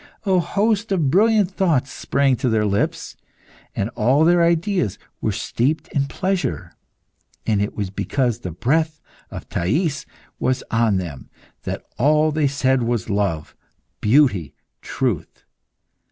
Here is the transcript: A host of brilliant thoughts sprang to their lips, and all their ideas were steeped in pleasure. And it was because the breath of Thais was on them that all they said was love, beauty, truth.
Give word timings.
A 0.25 0.39
host 0.39 0.91
of 0.91 1.11
brilliant 1.11 1.51
thoughts 1.51 1.91
sprang 1.91 2.35
to 2.37 2.49
their 2.49 2.65
lips, 2.65 3.15
and 3.75 3.89
all 3.91 4.25
their 4.25 4.41
ideas 4.43 4.97
were 5.21 5.31
steeped 5.31 5.89
in 5.89 6.07
pleasure. 6.07 6.71
And 7.45 7.61
it 7.61 7.75
was 7.75 7.91
because 7.91 8.39
the 8.39 8.49
breath 8.49 8.99
of 9.29 9.47
Thais 9.47 10.07
was 10.39 10.63
on 10.71 10.97
them 10.97 11.29
that 11.65 11.83
all 11.99 12.31
they 12.31 12.47
said 12.47 12.81
was 12.81 13.11
love, 13.11 13.55
beauty, 14.01 14.55
truth. 14.81 15.43